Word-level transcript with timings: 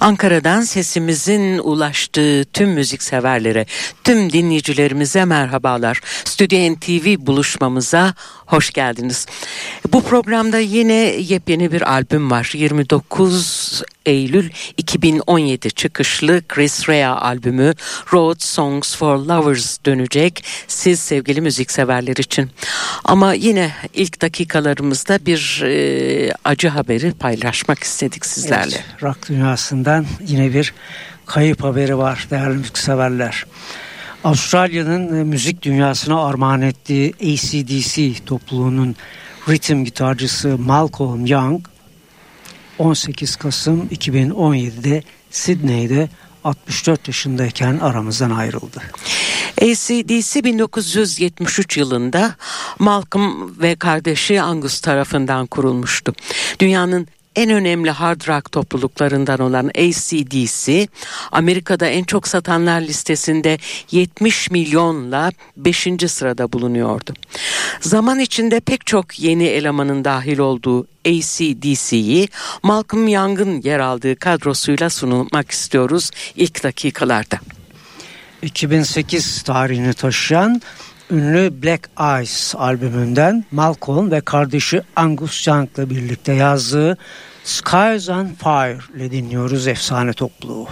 Ankara'dan 0.00 0.60
sesimizin 0.60 1.58
ulaştığı 1.58 2.44
tüm 2.52 2.70
müzikseverlere, 2.70 3.66
tüm 4.04 4.32
dinleyicilerimize 4.32 5.24
merhabalar. 5.24 6.00
Stüdyo 6.24 6.74
NTV 6.74 7.26
buluşmamıza 7.26 8.14
hoş 8.48 8.70
geldiniz. 8.70 9.26
Bu 9.92 10.02
programda 10.02 10.58
yine 10.58 10.94
yepyeni 11.18 11.72
bir 11.72 11.92
albüm 11.92 12.30
var. 12.30 12.50
29 12.54 13.82
Eylül 14.06 14.50
2017 14.76 15.70
çıkışlı 15.70 16.42
Chris 16.48 16.88
Rea 16.88 17.16
albümü 17.16 17.74
Road 18.12 18.40
Songs 18.40 18.96
for 18.96 19.16
Lovers 19.18 19.78
dönecek 19.86 20.44
siz 20.68 21.00
sevgili 21.00 21.40
müzikseverler 21.40 22.16
için. 22.16 22.50
Ama 23.04 23.32
yine 23.32 23.72
ilk 23.94 24.22
dakikalarımızda 24.22 25.18
bir 25.26 25.62
e, 25.64 26.32
acı 26.44 26.68
haberi 26.68 27.12
paylaşmak 27.12 27.82
istedik 27.82 28.26
sizlerle. 28.26 28.76
Evet, 28.76 29.02
rock 29.02 29.28
dünyasından 29.28 30.06
yine 30.26 30.54
bir 30.54 30.74
kayıp 31.26 31.64
haberi 31.64 31.98
var 31.98 32.26
değerli 32.30 32.58
müzikseverler. 32.58 33.46
Avustralya'nın 34.24 35.20
e, 35.20 35.24
müzik 35.24 35.62
dünyasına 35.62 36.24
armağan 36.24 36.62
ettiği 36.62 37.14
ACDC 37.14 38.24
topluluğunun 38.24 38.96
ritim 39.48 39.84
gitarcısı 39.84 40.58
Malcolm 40.58 41.26
Young 41.26 41.66
18 42.78 43.36
Kasım 43.36 43.86
2017'de 43.86 45.02
Sydney'de 45.30 46.08
64 46.44 47.08
yaşındayken 47.08 47.78
aramızdan 47.78 48.30
ayrıldı. 48.30 48.82
ACDC 49.62 50.44
1973 50.44 51.76
yılında 51.76 52.34
Malcolm 52.78 53.60
ve 53.60 53.76
kardeşi 53.76 54.42
Angus 54.42 54.80
tarafından 54.80 55.46
kurulmuştu. 55.46 56.14
Dünyanın 56.60 57.06
en 57.38 57.50
önemli 57.50 57.90
hard 57.90 58.28
rock 58.28 58.52
topluluklarından 58.52 59.40
olan 59.40 59.68
ACDC 59.68 60.88
Amerika'da 61.32 61.86
en 61.86 62.04
çok 62.04 62.28
satanlar 62.28 62.80
listesinde 62.80 63.58
70 63.90 64.50
milyonla 64.50 65.32
5. 65.56 65.88
sırada 66.06 66.52
bulunuyordu. 66.52 67.14
Zaman 67.80 68.18
içinde 68.18 68.60
pek 68.60 68.86
çok 68.86 69.20
yeni 69.20 69.44
elemanın 69.44 70.04
dahil 70.04 70.38
olduğu 70.38 70.86
ACDC'yi 71.06 72.28
Malcolm 72.62 73.08
Young'ın 73.08 73.62
yer 73.62 73.78
aldığı 73.78 74.16
kadrosuyla 74.16 74.90
sunulmak 74.90 75.50
istiyoruz 75.50 76.10
ilk 76.36 76.64
dakikalarda. 76.64 77.38
2008 78.42 79.42
tarihini 79.42 79.94
taşıyan 79.94 80.62
ünlü 81.10 81.62
Black 81.62 81.90
Eyes 82.00 82.54
albümünden 82.56 83.44
Malcolm 83.50 84.10
ve 84.10 84.20
kardeşi 84.20 84.82
Angus 84.96 85.46
Young'la 85.46 85.90
birlikte 85.90 86.32
yazdığı 86.32 86.98
Skies 87.48 88.08
on 88.08 88.26
Fire 88.26 88.78
ile 88.96 89.10
dinliyoruz 89.10 89.66
efsane 89.66 90.12
topluluğu. 90.12 90.68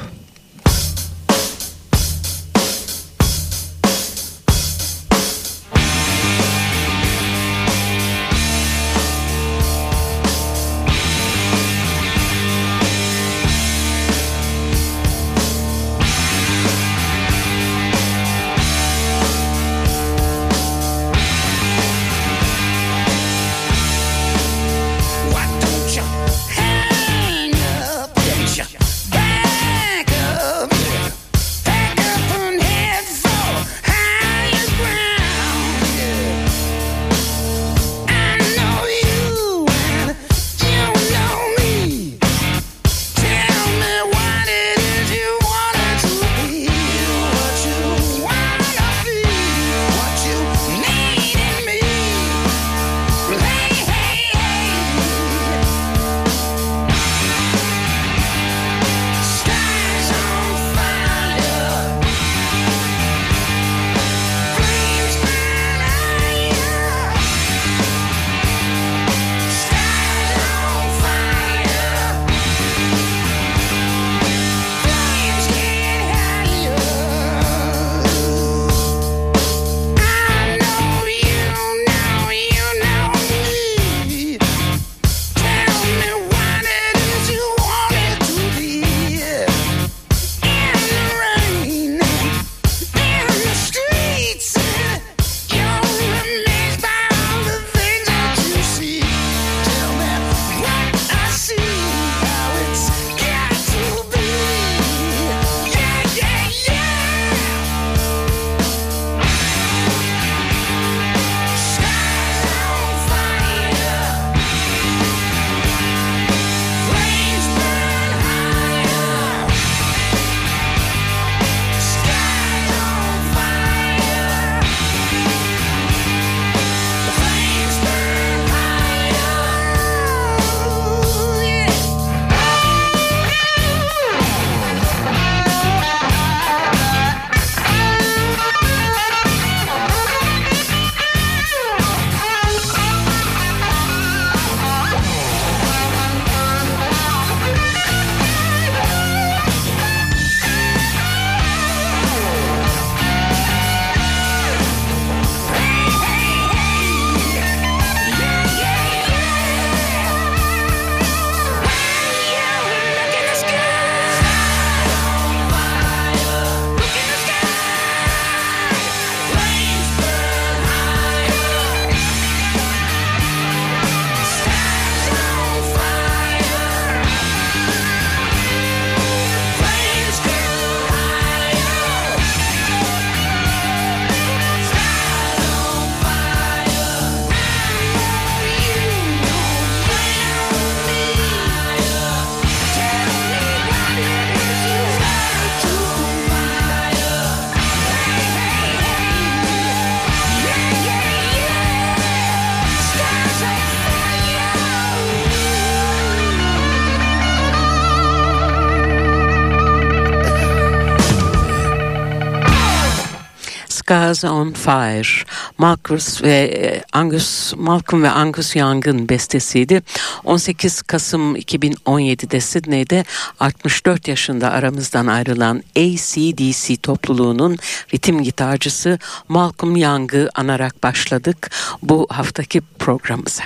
Skies 213.96 214.24
on 214.24 214.52
Fire. 214.52 215.24
Marcus 215.58 216.22
ve 216.22 216.44
e, 216.44 216.82
Angus 216.92 217.52
Malcolm 217.56 218.02
ve 218.02 218.10
Angus 218.10 218.56
Young'ın 218.56 219.08
bestesiydi. 219.08 219.82
18 220.24 220.82
Kasım 220.82 221.36
2017'de 221.36 222.40
Sydney'de 222.40 223.04
64 223.40 224.08
yaşında 224.08 224.50
aramızdan 224.50 225.06
ayrılan 225.06 225.62
ACDC 225.76 226.76
topluluğunun 226.76 227.56
ritim 227.94 228.22
gitarcısı 228.22 228.98
Malcolm 229.28 229.76
Young'ı 229.76 230.30
anarak 230.34 230.82
başladık 230.82 231.50
bu 231.82 232.06
haftaki 232.10 232.60
programımıza. 232.78 233.44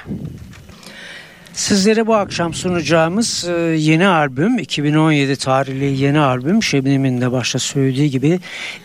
Sizlere 1.61 2.07
bu 2.07 2.15
akşam 2.15 2.55
sunacağımız 2.55 3.45
e, 3.49 3.53
yeni 3.63 4.07
albüm 4.07 4.59
2017 4.59 5.37
tarihli 5.37 6.03
yeni 6.03 6.19
albüm 6.19 6.63
Şebnem'in 6.63 7.21
de 7.21 7.33
başta 7.33 7.59
söylediği 7.59 8.11
gibi 8.11 8.41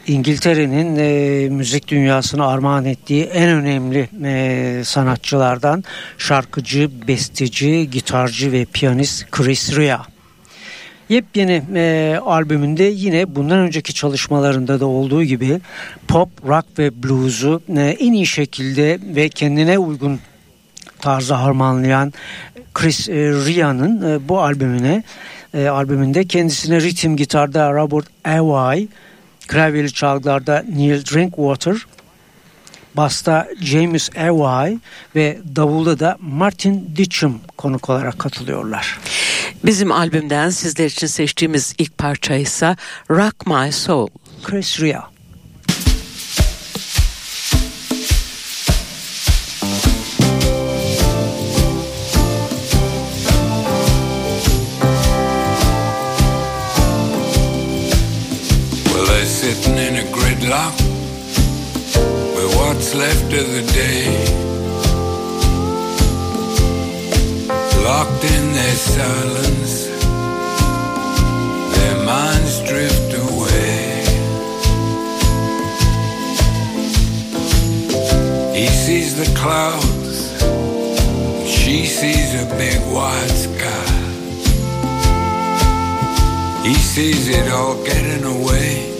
İngiltere'nin 0.07 0.95
e, 0.95 1.49
müzik 1.49 1.87
dünyasına 1.87 2.47
armağan 2.47 2.85
ettiği 2.85 3.23
en 3.23 3.49
önemli 3.49 4.09
e, 4.23 4.81
sanatçılardan 4.83 5.83
şarkıcı, 6.17 6.89
besteci, 7.07 7.89
gitarcı 7.91 8.51
ve 8.51 8.65
piyanist 8.65 9.31
Chris 9.31 9.75
Rea. 9.77 10.01
Yepyeni 11.09 11.63
e, 11.75 12.17
albümünde 12.25 12.83
yine 12.83 13.35
bundan 13.35 13.59
önceki 13.59 13.93
çalışmalarında 13.93 14.79
da 14.79 14.85
olduğu 14.85 15.23
gibi 15.23 15.59
pop, 16.07 16.29
rock 16.47 16.65
ve 16.79 17.03
blues'u 17.03 17.61
e, 17.77 17.81
en 17.81 18.13
iyi 18.13 18.25
şekilde 18.25 18.99
ve 19.15 19.29
kendine 19.29 19.77
uygun 19.77 20.19
tarzı 21.05 21.33
harmanlayan 21.33 22.13
Chris 22.75 23.09
e, 23.09 23.13
Ria'nın 23.13 24.11
e, 24.11 24.29
bu 24.29 24.41
albümüne 24.41 25.03
e, 25.53 25.67
albümünde 25.67 26.27
kendisine 26.27 26.81
ritim 26.81 27.17
gitarda 27.17 27.73
Robert 27.73 28.05
Awai, 28.25 28.87
klavyeli 29.47 29.93
çalgılarda 29.93 30.63
Neil 30.75 31.05
Drinkwater, 31.05 31.75
basta 32.95 33.47
James 33.61 34.09
Awai 34.17 34.79
ve 35.15 35.37
davulda 35.55 35.99
da 35.99 36.17
Martin 36.21 36.91
Ditchum 36.95 37.39
konuk 37.57 37.89
olarak 37.89 38.19
katılıyorlar. 38.19 38.99
Bizim 39.65 39.91
albümden 39.91 40.49
sizler 40.49 40.85
için 40.85 41.07
seçtiğimiz 41.07 41.75
ilk 41.77 41.97
parça 41.97 42.35
ise 42.35 42.75
Rock 43.09 43.47
My 43.47 43.71
Soul. 43.71 44.07
Chris 44.43 44.81
Ria. 44.81 45.14
Sitting 59.45 59.77
in 59.77 59.95
a 59.97 60.07
gridlock 60.11 60.75
with 62.35 62.49
what's 62.57 62.95
left 62.95 63.31
of 63.41 63.45
the 63.55 63.63
day. 63.83 64.07
Locked 67.83 68.23
in 68.35 68.43
their 68.59 68.77
silence, 68.97 69.75
their 71.75 71.97
minds 72.13 72.55
drift 72.69 73.11
away. 73.25 74.01
He 78.59 78.67
sees 78.83 79.11
the 79.21 79.29
clouds, 79.37 80.17
she 81.47 81.85
sees 81.85 82.33
a 82.33 82.45
big 82.57 82.81
wide 82.91 83.37
sky. 83.47 83.91
He 86.67 86.73
sees 86.73 87.29
it 87.29 87.47
all 87.53 87.75
getting 87.83 88.23
away 88.23 88.94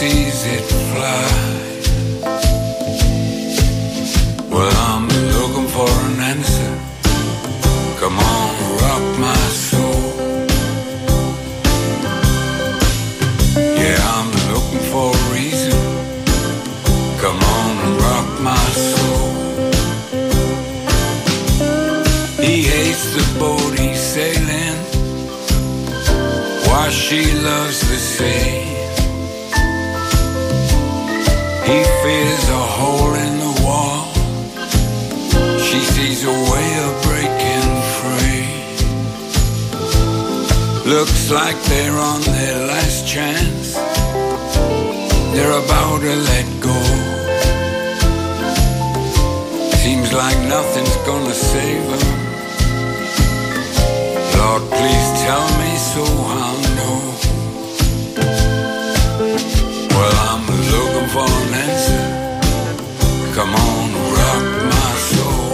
sees 0.00 0.46
it 0.46 0.64
fly. 0.92 1.24
Well, 4.50 4.74
I'm 4.88 5.06
looking 5.36 5.68
for 5.76 5.90
an 6.08 6.18
answer. 6.32 6.72
Come 8.00 8.16
on, 8.18 8.50
rock 8.82 9.04
my 9.26 9.42
soul. 9.68 10.00
Yeah, 13.82 14.00
I'm 14.16 14.30
looking 14.52 14.84
for 14.92 15.08
a 15.20 15.24
reason. 15.36 15.78
Come 17.22 17.40
on, 17.58 17.74
rock 18.06 18.28
my 18.50 18.66
soul. 18.88 19.28
He 22.46 22.54
hates 22.72 23.04
the 23.16 23.26
boat 23.38 23.72
he's 23.78 24.00
sailing. 24.14 24.78
Why 26.68 26.88
she 26.88 27.20
loves 27.48 27.80
the 27.90 27.98
sea. 28.14 28.59
Looks 41.00 41.30
like 41.30 41.56
they're 41.62 41.98
on 41.98 42.20
their 42.20 42.66
last 42.66 43.08
chance. 43.08 43.72
They're 45.32 45.58
about 45.64 46.00
to 46.02 46.14
let 46.30 46.46
go. 46.60 46.78
Seems 49.80 50.12
like 50.12 50.38
nothing's 50.46 50.96
gonna 51.08 51.32
save 51.32 51.84
them. 51.92 52.06
Lord, 54.36 54.62
please 54.76 55.08
tell 55.24 55.46
me 55.60 55.70
so 55.92 56.04
I'll 56.36 56.60
know. 56.76 56.98
Well, 59.96 60.16
I'm 60.28 60.44
looking 60.74 61.08
for 61.14 61.28
an 61.40 61.54
answer. 61.64 62.04
Come 63.36 63.52
on, 63.54 63.86
rock 64.18 64.44
my 64.74 64.92
soul. 65.12 65.48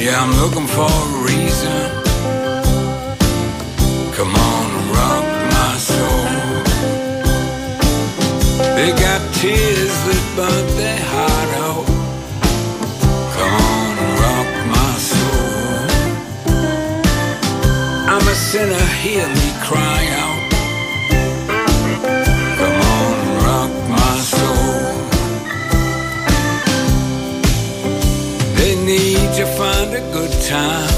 Yeah, 0.00 0.16
I'm 0.22 0.32
looking 0.40 0.68
for 0.68 0.88
a 0.88 1.24
reason. 1.26 1.95
They 8.86 8.92
got 8.92 9.20
tears 9.34 9.94
that 10.06 10.24
burn 10.36 10.66
their 10.76 11.00
heart 11.12 11.50
out. 11.66 11.86
Come 13.34 13.54
on, 13.74 13.94
rock 14.22 14.50
my 14.76 14.92
soul. 15.10 15.90
I'm 18.14 18.26
a 18.28 18.34
sinner, 18.36 18.86
hear 19.02 19.26
me 19.26 19.48
cry 19.66 20.02
out. 20.22 20.42
Come 22.60 22.78
on, 22.94 23.14
rock 23.48 23.72
my 23.90 24.14
soul. 24.34 24.78
They 28.54 28.72
need 28.86 29.28
to 29.34 29.46
find 29.58 29.90
a 29.94 30.02
good 30.14 30.34
time. 30.46 30.94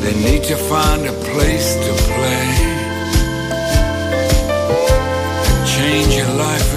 They 0.00 0.14
need 0.14 0.44
to 0.44 0.56
find 0.56 1.06
a 1.06 1.12
place 1.12 1.74
to 1.74 1.92
play. 2.14 2.57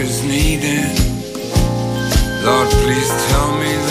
Is 0.02 0.24
needed. 0.24 0.90
Lord, 2.44 2.70
please 2.82 3.10
tell 3.28 3.52
me 3.60 3.91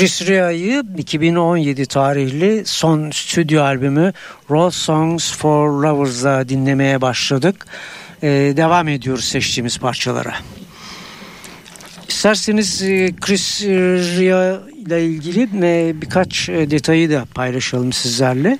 Chris 0.00 0.26
Ria'yı 0.26 0.82
2017 0.98 1.86
tarihli 1.86 2.62
son 2.66 3.10
stüdyo 3.10 3.62
albümü 3.62 4.12
Raw 4.50 4.78
Songs 4.78 5.32
for 5.32 5.82
Lovers'da 5.82 6.48
dinlemeye 6.48 7.00
başladık. 7.00 7.66
Ee, 8.22 8.28
devam 8.56 8.88
ediyoruz 8.88 9.24
seçtiğimiz 9.24 9.78
parçalara. 9.78 10.34
İsterseniz 12.08 12.82
e, 12.82 13.10
Chris 13.20 13.62
Ria 13.62 14.60
ile 14.86 15.04
ilgili 15.04 15.42
e, 15.42 16.00
birkaç 16.00 16.48
e, 16.48 16.70
detayı 16.70 17.10
da 17.10 17.24
paylaşalım 17.34 17.92
sizlerle. 17.92 18.58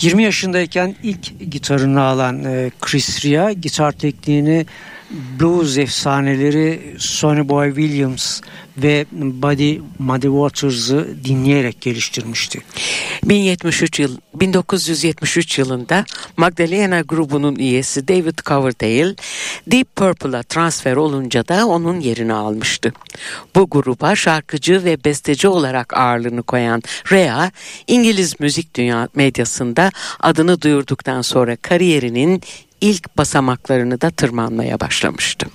20 0.00 0.22
yaşındayken 0.22 0.94
ilk 1.02 1.50
gitarını 1.50 2.02
alan 2.02 2.44
Chris 2.80 3.24
Ria 3.24 3.52
gitar 3.52 3.92
tekniğini 3.92 4.66
blues 5.10 5.78
efsaneleri 5.78 6.94
Sonny 6.98 7.48
Boy 7.48 7.68
Williams 7.68 8.40
ve 8.76 9.06
Buddy 9.12 9.78
Muddy 9.98 10.26
Waters'ı 10.26 11.08
dinleyerek 11.24 11.80
geliştirmişti. 11.80 12.62
1073 13.24 14.00
yıl 14.00 14.16
1973 14.34 15.58
yılında 15.58 16.04
Magdalena 16.36 17.00
grubunun 17.00 17.56
üyesi 17.56 18.08
David 18.08 18.38
Coverdale 18.46 19.14
Deep 19.66 19.96
Purple'a 19.96 20.42
transfer 20.42 20.96
olunca 20.96 21.48
da 21.48 21.66
onun 21.66 22.00
yerini 22.00 22.32
almıştı. 22.32 22.92
Bu 23.54 23.70
gruba 23.70 24.16
şarkıcı 24.16 24.84
ve 24.84 25.04
besteci 25.04 25.48
olarak 25.48 25.96
ağırlığını 25.96 26.42
koyan 26.42 26.82
Rea, 27.12 27.50
İngiliz 27.86 28.40
müzik 28.40 28.76
dünya 28.76 29.08
medyasında 29.14 29.90
adını 30.20 30.62
duyurduktan 30.62 31.22
sonra 31.22 31.56
kariyerinin 31.56 32.42
ilk 32.80 33.18
basamaklarını 33.18 34.00
da 34.00 34.10
tırmanmaya 34.10 34.80
başlamıştı. 34.80 35.46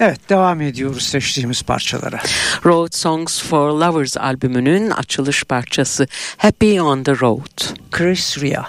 Evet 0.00 0.28
devam 0.28 0.60
ediyoruz 0.60 1.02
seçtiğimiz 1.02 1.62
parçalara. 1.62 2.20
Road 2.64 2.92
Songs 2.92 3.42
for 3.42 3.70
Lovers 3.70 4.16
albümünün 4.16 4.90
açılış 4.90 5.44
parçası 5.44 6.06
Happy 6.36 6.80
on 6.80 7.02
the 7.02 7.12
Road. 7.20 7.74
Chris 7.90 8.38
Ria. 8.38 8.64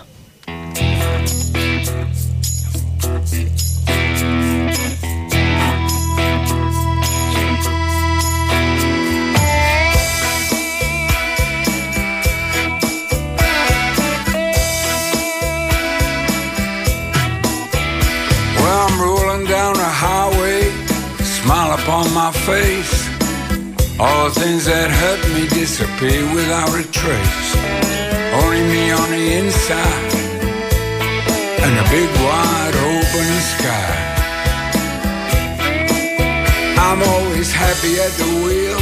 Upon 21.85 22.11
my 22.13 22.31
face. 22.49 22.95
All 23.99 24.29
the 24.29 24.39
things 24.41 24.65
that 24.65 24.89
hurt 25.01 25.21
me 25.35 25.43
disappear 25.61 26.21
without 26.33 26.73
a 26.73 26.85
trace. 26.99 27.49
Only 28.41 28.61
me 28.73 28.83
on 28.91 29.07
the 29.15 29.25
inside 29.39 30.11
and 31.65 31.73
a 31.83 31.85
big 31.95 32.09
wide 32.25 32.75
open 32.91 33.29
sky. 33.53 33.93
I'm 36.85 37.01
always 37.13 37.49
happy 37.51 37.93
at 38.05 38.13
the 38.21 38.29
wheel. 38.43 38.81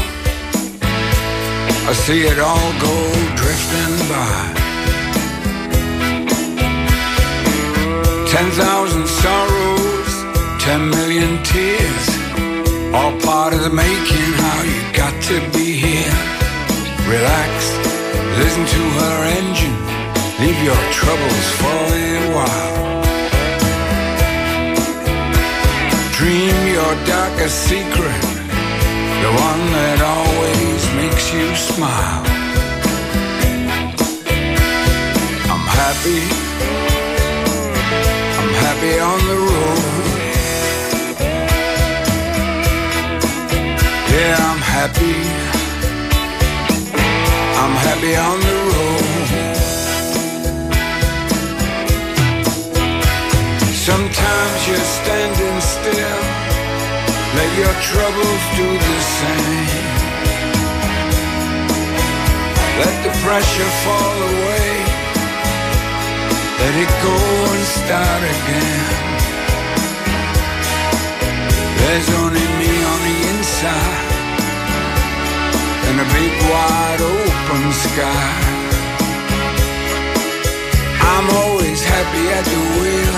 I 1.89 1.93
see 2.05 2.21
it 2.31 2.39
all 2.39 2.71
go 2.87 2.95
drifting 3.39 3.95
by. 4.11 4.39
Ten 8.33 8.47
thousand 8.61 9.07
sorrows, 9.07 9.82
ten 10.63 10.89
million 10.89 11.43
tears. 11.43 12.05
All 12.95 13.11
part 13.19 13.53
of 13.53 13.61
the 13.63 13.69
making, 13.69 14.31
how 14.45 14.59
you 14.63 14.81
got 14.95 15.13
to 15.29 15.37
be 15.51 15.75
here. 15.75 16.17
Relax, 17.13 17.51
listen 18.39 18.63
to 18.75 18.83
her 18.99 19.17
engine, 19.39 19.77
leave 20.39 20.59
your 20.63 20.83
troubles 20.99 21.47
for 21.59 21.79
a 22.07 22.19
while. 22.35 22.75
Dream 26.17 26.57
your 26.77 26.93
darkest 27.11 27.57
secret, 27.67 28.21
the 29.23 29.31
one 29.49 29.63
that 29.77 29.99
always 30.15 30.81
makes 30.99 31.25
you 31.35 31.47
smile. 31.69 32.23
I'm 35.51 35.65
happy, 35.81 36.21
I'm 38.39 38.51
happy 38.63 38.93
on 39.11 39.19
the 39.27 39.37
road. 39.51 39.92
Happy. 44.83 45.15
I'm 47.61 47.75
happy 47.87 48.13
on 48.29 48.37
the 48.47 48.57
road. 48.71 49.55
Sometimes 53.87 54.59
you're 54.67 54.89
standing 54.99 55.57
still. 55.75 56.21
Let 57.37 57.49
your 57.61 57.75
troubles 57.89 58.43
do 58.59 58.67
the 58.89 58.99
same. 59.19 59.69
Let 62.81 62.95
the 63.05 63.13
pressure 63.23 63.71
fall 63.85 64.17
away. 64.31 64.71
Let 66.61 66.73
it 66.83 66.91
go 67.07 67.17
and 67.53 67.65
start 67.79 68.21
again. 68.35 68.87
There's 71.79 72.09
only 72.21 72.45
me 72.59 72.71
on 72.91 72.99
the 73.07 73.17
inside 73.31 74.12
and 75.93 76.01
a 76.01 76.13
big 76.13 76.33
wide 76.49 77.01
open 77.01 77.71
sky. 77.71 78.33
I'm 81.13 81.27
always 81.41 81.83
happy 81.83 82.25
at 82.37 82.45
the 82.53 82.61
wheel. 82.77 83.17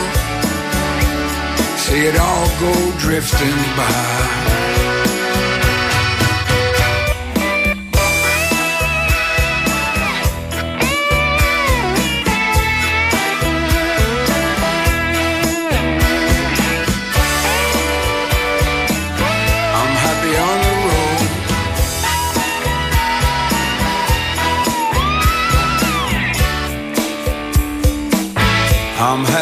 See 1.84 2.02
it 2.10 2.18
all 2.20 2.48
go 2.60 2.74
drifting 3.00 3.60
by. 3.78 4.95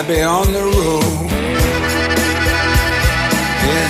I'm 0.05 0.10
happy 0.10 0.22
on 0.22 0.51
the 0.51 0.60
road. 0.60 1.31
Yeah, 3.63 3.89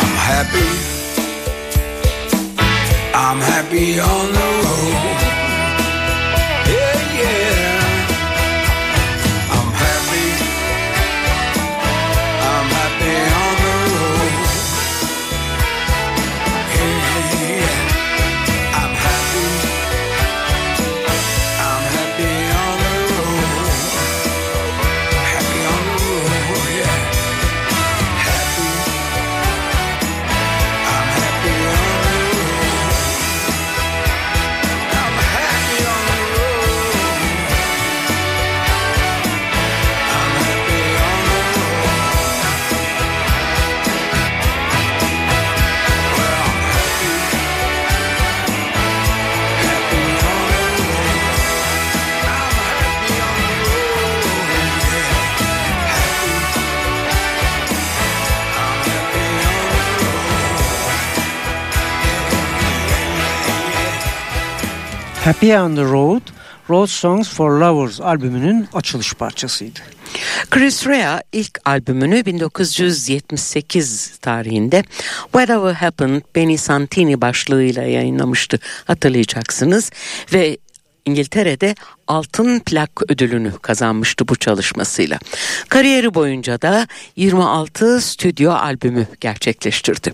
I'm 0.00 0.16
happy. 0.30 0.70
I'm 3.14 3.38
happy 3.38 4.00
on 4.00 4.32
the 4.32 4.41
on 65.42 65.74
the 65.74 65.84
Road, 65.84 66.22
Road 66.70 66.86
Songs 66.86 67.28
for 67.28 67.50
Lovers 67.50 68.00
albümünün 68.00 68.68
açılış 68.72 69.14
parçasıydı. 69.14 69.80
Chris 70.50 70.86
Rea 70.86 71.22
ilk 71.32 71.58
albümünü 71.64 72.26
1978 72.26 74.18
tarihinde 74.20 74.84
Whatever 75.22 75.72
Happened 75.72 76.22
Benny 76.36 76.58
Santini 76.58 77.20
başlığıyla 77.20 77.82
yayınlamıştı 77.82 78.58
hatırlayacaksınız 78.84 79.90
ve 80.32 80.58
İngiltere'de 81.06 81.74
altın 82.08 82.60
plak 82.60 82.90
ödülünü 83.08 83.52
kazanmıştı 83.62 84.28
bu 84.28 84.36
çalışmasıyla. 84.36 85.18
Kariyeri 85.68 86.14
boyunca 86.14 86.62
da 86.62 86.86
26 87.16 88.00
stüdyo 88.00 88.52
albümü 88.52 89.06
gerçekleştirdi. 89.20 90.12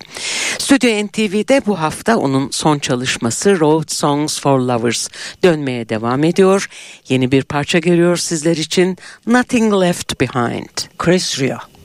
Stüdyo 0.58 1.06
NTV'de 1.06 1.62
bu 1.66 1.80
hafta 1.80 2.16
onun 2.16 2.50
son 2.50 2.78
çalışması 2.78 3.60
Road 3.60 3.92
Songs 3.92 4.40
for 4.40 4.58
Lovers 4.60 5.08
dönmeye 5.44 5.88
devam 5.88 6.24
ediyor. 6.24 6.68
Yeni 7.08 7.32
bir 7.32 7.42
parça 7.42 7.78
geliyor 7.78 8.16
sizler 8.16 8.56
için 8.56 8.96
Nothing 9.26 9.74
Left 9.82 10.20
Behind. 10.20 10.68
Chris 10.98 11.40
Rea. 11.40 11.77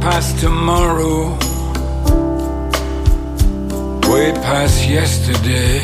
Past 0.00 0.38
tomorrow, 0.38 1.30
way 4.08 4.32
past 4.32 4.88
yesterday. 4.88 5.80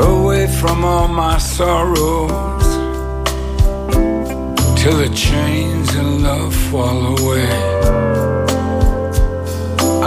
Away 0.00 0.46
from 0.60 0.84
all 0.84 1.08
my 1.08 1.38
sorrows, 1.38 2.68
till 4.78 4.96
the 5.04 5.10
chains 5.14 5.88
of 5.94 6.06
love 6.22 6.54
fall 6.70 7.18
away. 7.18 7.50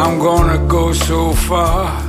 I'm 0.01 0.19
gonna 0.19 0.65
go 0.67 0.93
so 0.93 1.33
far, 1.33 2.01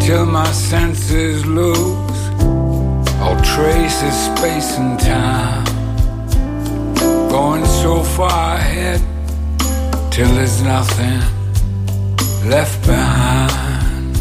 till 0.00 0.26
my 0.26 0.50
senses 0.52 1.46
lose 1.46 2.04
all 3.22 3.36
trace 3.42 4.02
of 4.02 4.12
space 4.12 4.76
and 4.78 4.98
time. 5.00 5.63
So 7.84 8.02
far 8.02 8.56
ahead 8.56 8.98
till 10.10 10.32
there's 10.36 10.62
nothing 10.62 11.20
left 12.48 12.80
behind. 12.86 14.16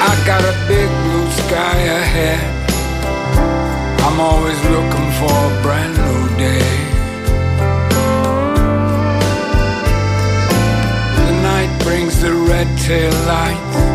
I 0.00 0.12
got 0.24 0.42
a 0.52 0.54
big 0.66 0.88
blue 1.04 1.30
sky 1.42 1.76
ahead. 2.00 2.40
I'm 4.06 4.18
always 4.20 4.58
looking 4.74 5.10
for 5.20 5.34
a 5.50 5.62
brand 5.62 5.94
new 6.04 6.22
day. 6.38 6.70
The 11.26 11.32
night 11.42 11.82
brings 11.84 12.18
the 12.22 12.32
red 12.32 12.78
tail 12.78 13.12
lights. 13.26 13.87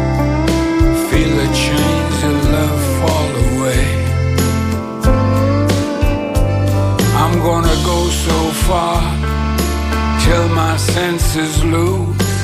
Senses 11.34 11.64
lose 11.64 12.44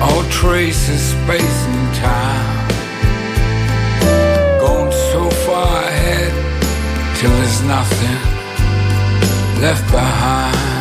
all 0.00 0.22
trace 0.30 0.88
of 0.88 0.98
space 0.98 1.66
and 1.66 1.94
time. 1.96 2.68
Going 4.60 4.92
so 5.12 5.28
far 5.44 5.82
ahead 5.84 6.32
till 7.18 7.30
there's 7.30 7.62
nothing 7.64 8.18
left 9.60 9.84
behind. 9.90 10.71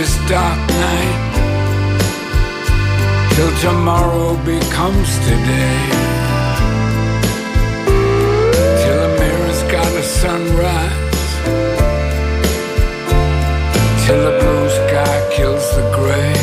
This 0.00 0.16
dark 0.30 0.58
night 0.86 1.32
till 3.34 3.52
tomorrow 3.60 4.34
becomes 4.46 5.10
today. 5.28 5.80
Till 8.80 8.98
the 9.04 9.10
mirror's 9.20 9.62
got 9.74 9.90
a 10.02 10.04
sunrise. 10.20 11.28
Till 14.06 14.20
the 14.26 14.34
blue 14.40 14.68
sky 14.80 15.16
kills 15.36 15.66
the 15.76 15.84
gray. 15.94 16.39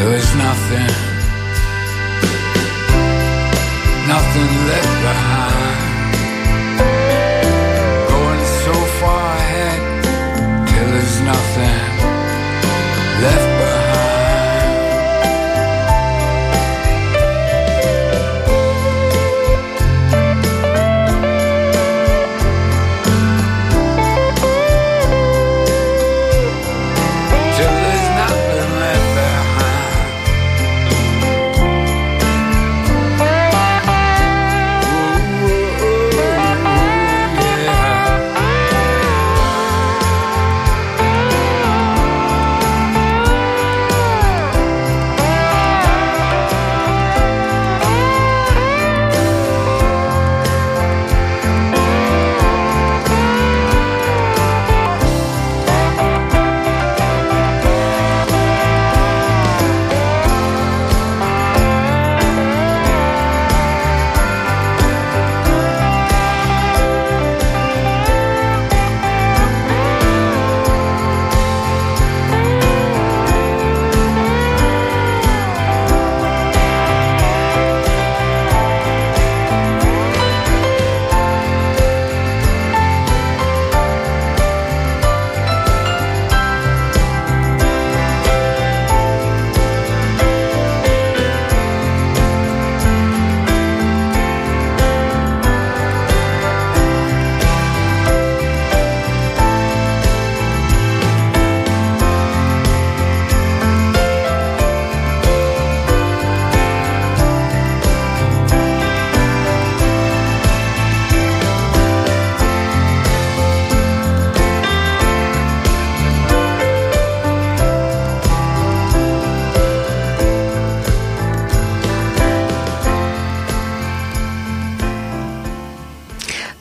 There 0.00 0.08
was 0.08 0.34
nothing 0.34 1.09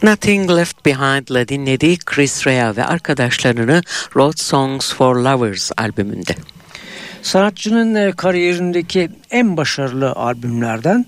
Nothing 0.04 0.52
Left 0.52 0.86
Behind'la 0.86 1.48
dinledik 1.48 2.06
Chris 2.06 2.48
Rea 2.48 2.76
ve 2.76 2.86
arkadaşlarını 2.86 3.82
Road 4.16 4.38
Songs 4.38 4.94
for 4.94 5.16
Lovers 5.16 5.72
albümünde. 5.78 6.36
Sanatçının 7.22 7.96
e, 7.96 8.12
kariyerindeki 8.12 9.10
en 9.32 9.58
başarılı 9.58 10.12
albümlerden 10.12 11.06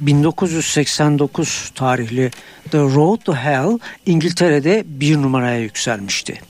1989 0.00 1.72
tarihli 1.74 2.30
The 2.70 2.78
Road 2.78 3.16
to 3.16 3.34
Hell 3.34 3.78
İngiltere'de 4.06 4.84
bir 4.86 5.16
numaraya 5.16 5.60
yükselmişti. 5.60 6.40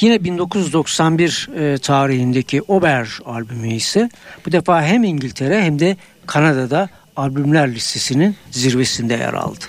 Yine 0.00 0.24
1991 0.24 1.48
e, 1.56 1.78
tarihindeki 1.78 2.62
Ober 2.62 3.18
albümü 3.24 3.72
ise 3.74 4.10
bu 4.46 4.52
defa 4.52 4.82
hem 4.82 5.04
İngiltere 5.04 5.62
hem 5.62 5.78
de 5.78 5.96
Kanada'da 6.26 6.88
albümler 7.16 7.74
listesinin 7.74 8.36
zirvesinde 8.50 9.14
yer 9.14 9.34
aldı. 9.34 9.64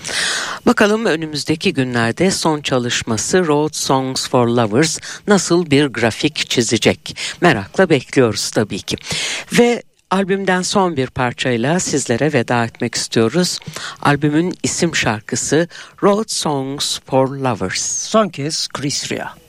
Bakalım 0.65 1.05
önümüzdeki 1.05 1.73
günlerde 1.73 2.31
son 2.31 2.61
çalışması 2.61 3.47
Road 3.47 3.73
Songs 3.73 4.29
for 4.29 4.47
Lovers 4.47 4.99
nasıl 5.27 5.71
bir 5.71 5.85
grafik 5.85 6.49
çizecek? 6.49 7.17
Merakla 7.41 7.89
bekliyoruz 7.89 8.51
tabii 8.51 8.81
ki. 8.81 8.95
Ve 9.59 9.83
albümden 10.11 10.61
son 10.61 10.97
bir 10.97 11.07
parçayla 11.07 11.79
sizlere 11.79 12.33
veda 12.33 12.65
etmek 12.65 12.95
istiyoruz. 12.95 13.59
Albümün 14.01 14.53
isim 14.63 14.95
şarkısı 14.95 15.67
Road 16.03 16.29
Songs 16.29 16.99
for 17.05 17.27
Lovers. 17.27 18.07
Son 18.09 18.29
kez 18.29 18.67
Chris 18.67 19.11
Rea. 19.11 19.42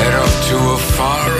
head 0.00 0.14
off 0.14 0.48
to 0.48 0.56
a 0.56 0.78
far 0.96 1.31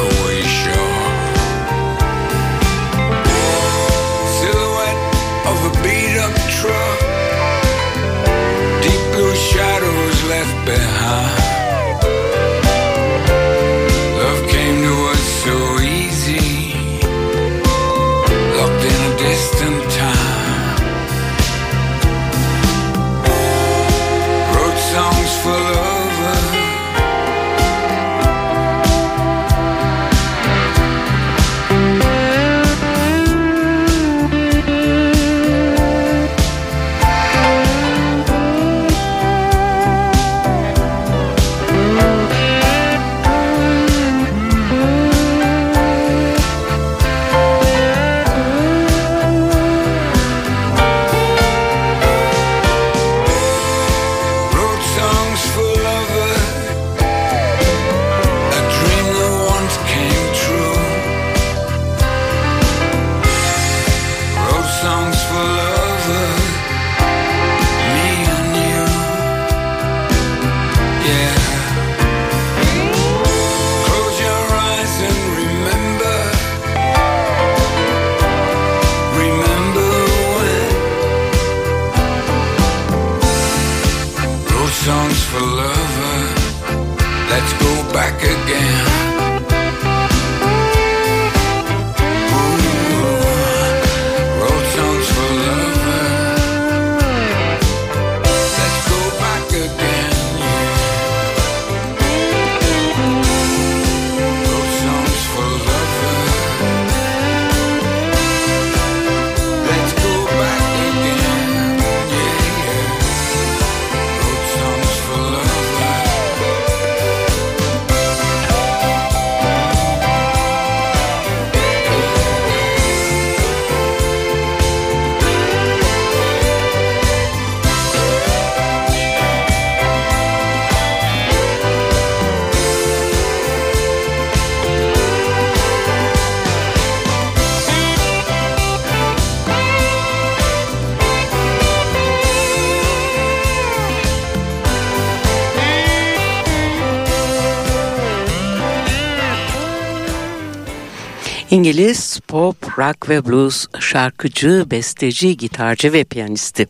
İngiliz 151.62 152.20
pop, 152.28 152.78
rock 152.78 153.08
ve 153.08 153.26
blues 153.26 153.66
şarkıcı, 153.80 154.66
besteci, 154.70 155.36
gitarcı 155.36 155.92
ve 155.92 156.04
piyanisti. 156.04 156.68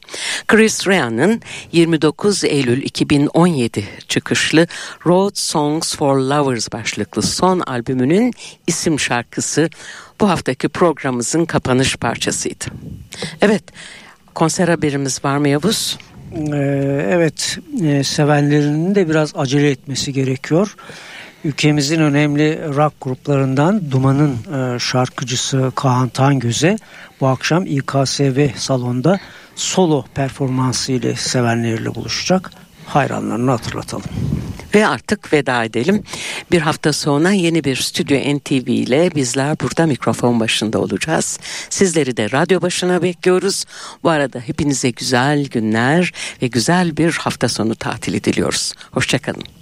Chris 0.49 0.87
Rea'nın 0.87 1.41
29 1.73 2.45
Eylül 2.45 2.83
2017 2.83 3.85
çıkışlı 4.09 4.67
Road 5.07 5.33
Songs 5.35 5.97
for 5.97 6.17
Lovers 6.17 6.73
başlıklı 6.73 7.23
son 7.23 7.61
albümünün 7.61 8.33
isim 8.67 9.01
şarkısı 9.01 9.71
bu 10.21 10.29
haftaki 10.29 10.69
programımızın 10.69 11.45
kapanış 11.45 11.97
parçasıydı. 11.97 12.65
Evet, 13.41 13.65
konser 14.35 14.69
haberimiz 14.69 15.25
var 15.25 15.37
mı 15.37 15.49
Yavuz? 15.49 15.99
Ee, 16.35 16.57
evet, 17.11 17.59
e, 17.83 18.05
sevenlerinin 18.05 18.95
de 18.95 19.09
biraz 19.09 19.33
acele 19.37 19.71
etmesi 19.71 20.13
gerekiyor. 20.13 20.77
Ülkemizin 21.45 22.01
önemli 22.01 22.61
rock 22.75 22.95
gruplarından 23.01 23.91
Duman'ın 23.91 24.37
e, 24.55 24.79
şarkıcısı 24.79 25.73
Kaan 25.75 26.09
Tangöz'e 26.09 26.79
bu 27.21 27.27
akşam 27.27 27.67
İKSV 27.67 28.49
salonda 28.57 29.21
solo 29.57 30.05
performansı 30.15 30.93
ile 30.93 31.17
sevenleriyle 31.17 31.95
buluşacak. 31.95 32.51
Hayranlarını 32.87 33.51
hatırlatalım. 33.51 34.05
Ve 34.75 34.87
artık 34.87 35.33
veda 35.33 35.65
edelim. 35.65 36.03
Bir 36.51 36.61
hafta 36.61 36.93
sonra 36.93 37.31
yeni 37.31 37.65
bir 37.65 37.77
Stüdyo 37.77 38.37
NTV 38.37 38.69
ile 38.69 39.15
bizler 39.15 39.61
burada 39.61 39.87
mikrofon 39.87 40.41
başında 40.41 40.79
olacağız. 40.79 41.39
Sizleri 41.71 42.17
de 42.17 42.31
radyo 42.31 42.63
başına 42.63 43.03
bekliyoruz. 43.03 43.65
Bu 44.03 44.11
arada 44.11 44.39
hepinize 44.39 44.91
güzel 44.91 45.47
günler 45.47 46.13
ve 46.43 46.47
güzel 46.47 46.97
bir 46.97 47.13
hafta 47.13 47.49
sonu 47.49 47.75
tatili 47.75 48.25
diliyoruz. 48.25 48.73
Hoşçakalın. 48.91 49.62